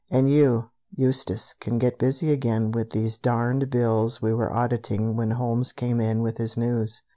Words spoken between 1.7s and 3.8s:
get busy again with these darned